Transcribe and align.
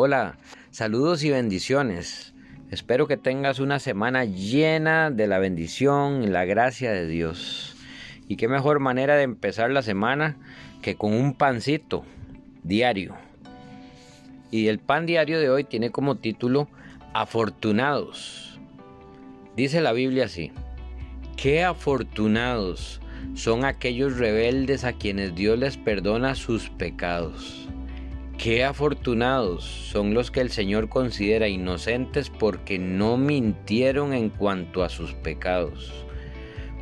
Hola, 0.00 0.38
saludos 0.70 1.24
y 1.24 1.30
bendiciones. 1.30 2.32
Espero 2.70 3.08
que 3.08 3.16
tengas 3.16 3.58
una 3.58 3.80
semana 3.80 4.24
llena 4.24 5.10
de 5.10 5.26
la 5.26 5.40
bendición 5.40 6.22
y 6.22 6.28
la 6.28 6.44
gracia 6.44 6.92
de 6.92 7.08
Dios. 7.08 7.74
Y 8.28 8.36
qué 8.36 8.46
mejor 8.46 8.78
manera 8.78 9.16
de 9.16 9.24
empezar 9.24 9.72
la 9.72 9.82
semana 9.82 10.36
que 10.82 10.94
con 10.94 11.12
un 11.12 11.34
pancito 11.34 12.04
diario. 12.62 13.16
Y 14.52 14.68
el 14.68 14.78
pan 14.78 15.04
diario 15.04 15.40
de 15.40 15.50
hoy 15.50 15.64
tiene 15.64 15.90
como 15.90 16.14
título 16.14 16.68
Afortunados. 17.12 18.60
Dice 19.56 19.80
la 19.80 19.90
Biblia 19.90 20.26
así. 20.26 20.52
Qué 21.36 21.64
afortunados 21.64 23.00
son 23.34 23.64
aquellos 23.64 24.16
rebeldes 24.16 24.84
a 24.84 24.92
quienes 24.92 25.34
Dios 25.34 25.58
les 25.58 25.76
perdona 25.76 26.36
sus 26.36 26.70
pecados. 26.70 27.68
Qué 28.38 28.62
afortunados 28.62 29.64
son 29.64 30.14
los 30.14 30.30
que 30.30 30.40
el 30.40 30.52
Señor 30.52 30.88
considera 30.88 31.48
inocentes 31.48 32.30
porque 32.30 32.78
no 32.78 33.16
mintieron 33.16 34.12
en 34.14 34.30
cuanto 34.30 34.84
a 34.84 34.88
sus 34.88 35.12
pecados. 35.12 35.92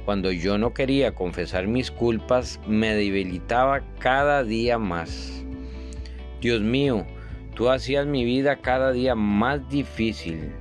Cuando 0.04 0.30
yo 0.32 0.58
no 0.58 0.74
quería 0.74 1.14
confesar 1.14 1.66
mis 1.66 1.90
culpas, 1.90 2.60
me 2.66 2.94
debilitaba 2.94 3.80
cada 3.98 4.44
día 4.44 4.76
más. 4.76 5.46
Dios 6.42 6.60
mío, 6.60 7.06
tú 7.54 7.70
hacías 7.70 8.06
mi 8.06 8.26
vida 8.26 8.56
cada 8.56 8.92
día 8.92 9.14
más 9.14 9.66
difícil. 9.70 10.52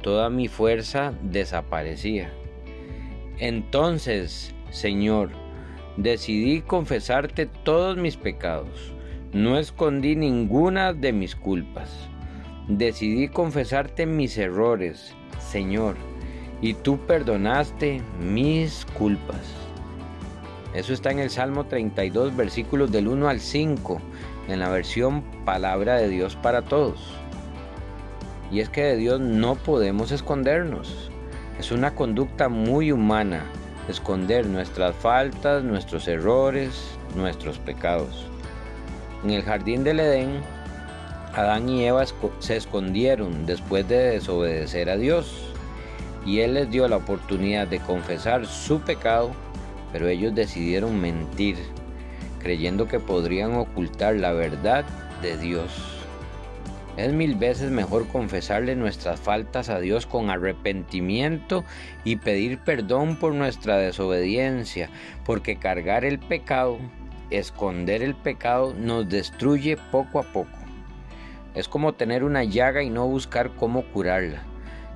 Toda 0.00 0.30
mi 0.30 0.48
fuerza 0.48 1.12
desaparecía. 1.24 2.32
Entonces, 3.38 4.54
Señor, 4.70 5.28
decidí 5.98 6.62
confesarte 6.62 7.44
todos 7.44 7.98
mis 7.98 8.16
pecados 8.16 8.94
no 9.32 9.58
escondí 9.58 10.16
ninguna 10.16 10.92
de 10.92 11.12
mis 11.12 11.36
culpas. 11.36 11.90
Decidí 12.66 13.28
confesarte 13.28 14.06
mis 14.06 14.38
errores, 14.38 15.14
Señor, 15.38 15.96
y 16.60 16.74
tú 16.74 16.98
perdonaste 17.06 18.00
mis 18.20 18.86
culpas. 18.96 19.40
Eso 20.74 20.92
está 20.92 21.10
en 21.10 21.18
el 21.18 21.30
Salmo 21.30 21.64
32, 21.64 22.36
versículos 22.36 22.90
del 22.90 23.08
1 23.08 23.28
al 23.28 23.40
5, 23.40 24.00
en 24.48 24.60
la 24.60 24.68
versión 24.68 25.22
Palabra 25.44 25.96
de 25.96 26.08
Dios 26.08 26.36
para 26.36 26.62
Todos. 26.62 27.14
Y 28.50 28.60
es 28.60 28.68
que 28.68 28.82
de 28.82 28.96
Dios 28.96 29.20
no 29.20 29.56
podemos 29.56 30.10
escondernos. 30.10 31.10
Es 31.58 31.70
una 31.70 31.94
conducta 31.94 32.48
muy 32.48 32.92
humana 32.92 33.44
esconder 33.88 34.46
nuestras 34.46 34.94
faltas, 34.96 35.64
nuestros 35.64 36.06
errores, 36.08 36.98
nuestros 37.16 37.58
pecados. 37.58 38.26
En 39.24 39.30
el 39.30 39.42
jardín 39.42 39.82
del 39.82 39.98
Edén, 39.98 40.40
Adán 41.34 41.68
y 41.68 41.84
Eva 41.84 42.04
se 42.38 42.56
escondieron 42.56 43.46
después 43.46 43.86
de 43.88 43.96
desobedecer 43.96 44.88
a 44.90 44.96
Dios 44.96 45.52
y 46.24 46.40
Él 46.40 46.54
les 46.54 46.70
dio 46.70 46.86
la 46.86 46.98
oportunidad 46.98 47.66
de 47.66 47.80
confesar 47.80 48.46
su 48.46 48.80
pecado, 48.80 49.32
pero 49.92 50.08
ellos 50.08 50.34
decidieron 50.34 51.00
mentir, 51.00 51.56
creyendo 52.40 52.86
que 52.86 53.00
podrían 53.00 53.54
ocultar 53.54 54.14
la 54.14 54.32
verdad 54.32 54.84
de 55.20 55.36
Dios. 55.36 55.98
Es 56.96 57.12
mil 57.12 57.36
veces 57.36 57.70
mejor 57.70 58.08
confesarle 58.08 58.74
nuestras 58.74 59.20
faltas 59.20 59.68
a 59.68 59.78
Dios 59.78 60.06
con 60.06 60.30
arrepentimiento 60.30 61.64
y 62.04 62.16
pedir 62.16 62.58
perdón 62.58 63.16
por 63.16 63.34
nuestra 63.34 63.76
desobediencia, 63.78 64.90
porque 65.24 65.56
cargar 65.56 66.04
el 66.04 66.18
pecado 66.18 66.78
esconder 67.30 68.02
el 68.02 68.14
pecado 68.14 68.74
nos 68.74 69.08
destruye 69.08 69.76
poco 69.90 70.18
a 70.20 70.22
poco. 70.22 70.58
Es 71.54 71.68
como 71.68 71.94
tener 71.94 72.24
una 72.24 72.44
llaga 72.44 72.82
y 72.82 72.90
no 72.90 73.06
buscar 73.06 73.50
cómo 73.56 73.82
curarla. 73.82 74.42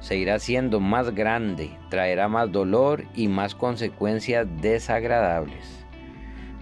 Se 0.00 0.16
irá 0.16 0.34
haciendo 0.34 0.80
más 0.80 1.14
grande, 1.14 1.70
traerá 1.88 2.28
más 2.28 2.50
dolor 2.50 3.04
y 3.14 3.28
más 3.28 3.54
consecuencias 3.54 4.46
desagradables. 4.60 5.82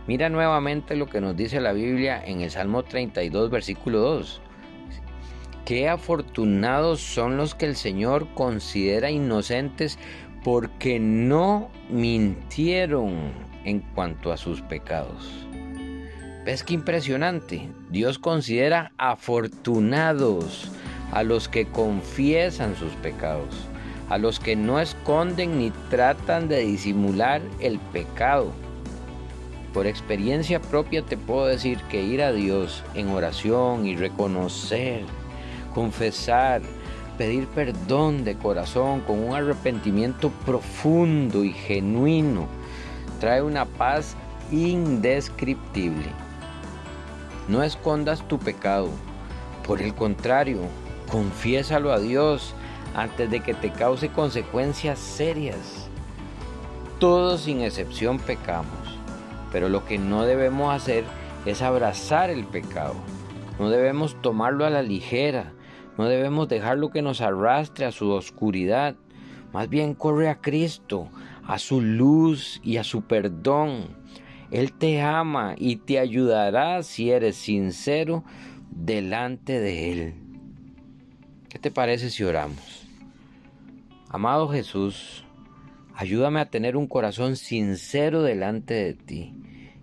Mira 0.07 0.29
nuevamente 0.29 0.97
lo 0.97 1.07
que 1.07 1.21
nos 1.21 1.37
dice 1.37 1.61
la 1.61 1.73
Biblia 1.73 2.23
en 2.25 2.41
el 2.41 2.51
Salmo 2.51 2.83
32, 2.83 3.51
versículo 3.51 4.01
2. 4.01 4.41
Qué 5.65 5.89
afortunados 5.89 7.01
son 7.01 7.37
los 7.37 7.55
que 7.55 7.67
el 7.67 7.77
Señor 7.77 8.27
considera 8.35 9.11
inocentes 9.11 9.99
porque 10.43 10.99
no 10.99 11.71
mintieron 11.89 13.33
en 13.65 13.81
cuanto 13.95 14.33
a 14.33 14.37
sus 14.37 14.63
pecados. 14.63 15.47
¿Ves 16.43 16.65
qué 16.65 16.73
impresionante? 16.73 17.69
Dios 17.91 18.19
considera 18.19 18.93
afortunados 18.97 20.71
a 21.13 21.23
los 21.23 21.49
que 21.51 21.67
confiesan 21.67 22.77
sus 22.77 22.93
pecados, 22.95 23.69
a 24.09 24.17
los 24.17 24.41
que 24.41 24.57
no 24.57 24.81
esconden 24.81 25.59
ni 25.59 25.71
tratan 25.91 26.49
de 26.49 26.61
disimular 26.61 27.43
el 27.61 27.79
pecado. 27.79 28.53
Por 29.75 29.87
experiencia 29.87 30.63
propia 30.63 31.03
te 31.03 31.19
puedo 31.19 31.45
decir 31.45 31.79
que 31.91 32.03
ir 32.03 32.23
a 32.23 32.33
Dios 32.33 32.85
en 32.95 33.11
oración 33.11 33.85
y 33.85 33.95
reconocer, 33.97 35.05
confesar, 35.75 36.63
pedir 37.19 37.49
perdón 37.49 38.25
de 38.25 38.35
corazón 38.35 39.01
con 39.01 39.19
un 39.19 39.35
arrepentimiento 39.35 40.31
profundo 40.47 41.45
y 41.45 41.53
genuino 41.53 42.49
trae 43.21 43.43
una 43.43 43.67
paz 43.67 44.17
indescriptible. 44.51 46.30
No 47.51 47.65
escondas 47.65 48.29
tu 48.29 48.39
pecado. 48.39 48.89
Por 49.67 49.83
el 49.83 49.93
contrario, 49.93 50.61
confiésalo 51.11 51.93
a 51.93 51.99
Dios 51.99 52.55
antes 52.95 53.29
de 53.29 53.41
que 53.41 53.55
te 53.55 53.73
cause 53.73 54.09
consecuencias 54.11 55.01
serias. 55.01 55.91
Todos 57.01 57.41
sin 57.41 57.61
excepción 57.61 58.21
pecamos, 58.21 58.97
pero 59.51 59.69
lo 59.69 59.85
que 59.85 59.99
no 59.99 60.27
debemos 60.27 60.73
hacer 60.73 61.03
es 61.45 61.61
abrazar 61.61 62.31
el 62.31 62.45
pecado. 62.45 62.95
No 63.59 63.69
debemos 63.69 64.23
tomarlo 64.23 64.65
a 64.65 64.71
la 64.71 64.83
ligera, 64.83 65.53
no 65.99 66.05
debemos 66.05 66.47
dejarlo 66.47 66.91
que 66.91 67.03
nos 67.03 67.21
arrastre 67.21 67.85
a 67.85 67.91
su 67.91 68.13
oscuridad. 68.13 68.95
Más 69.53 69.69
bien 69.69 69.95
corre 69.95 70.29
a 70.29 70.41
Cristo, 70.41 71.09
a 71.45 71.59
su 71.59 71.81
luz 71.81 72.61
y 72.63 72.77
a 72.77 72.85
su 72.85 73.03
perdón. 73.03 74.00
Él 74.51 74.73
te 74.73 75.01
ama 75.01 75.55
y 75.57 75.77
te 75.77 75.99
ayudará 75.99 76.83
si 76.83 77.11
eres 77.11 77.37
sincero 77.37 78.25
delante 78.71 79.61
de 79.61 79.93
Él. 79.93 80.15
¿Qué 81.49 81.59
te 81.59 81.71
parece 81.71 82.11
si 82.11 82.25
oramos? 82.25 82.87
Amado 84.09 84.49
Jesús, 84.49 85.25
ayúdame 85.95 86.41
a 86.41 86.51
tener 86.51 86.77
un 86.77 86.89
corazón 86.89 87.37
sincero 87.37 88.23
delante 88.23 88.75
de 88.75 88.95
ti 88.95 89.35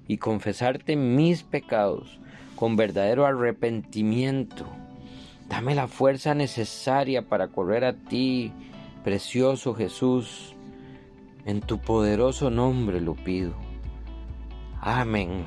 y 0.08 0.18
confesarte 0.18 0.96
mis 0.96 1.44
pecados 1.44 2.20
con 2.56 2.76
verdadero 2.76 3.26
arrepentimiento. 3.26 4.66
Dame 5.48 5.76
la 5.76 5.88
fuerza 5.88 6.34
necesaria 6.34 7.22
para 7.22 7.48
correr 7.48 7.86
a 7.86 7.94
ti, 7.94 8.52
precioso 9.04 9.74
Jesús. 9.74 10.56
En 11.46 11.62
tu 11.62 11.80
poderoso 11.80 12.50
nombre 12.50 13.00
lo 13.00 13.16
pido. 13.16 13.67
Amén. 14.88 15.46